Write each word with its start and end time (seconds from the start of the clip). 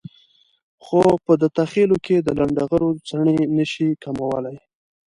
خو 0.83 1.01
په 1.25 1.33
دته 1.41 1.63
خېلو 1.71 1.97
کې 2.05 2.15
د 2.21 2.27
لنډغرو 2.39 2.89
څڼې 3.07 3.37
نشي 3.57 3.89
کمولای. 4.03 4.57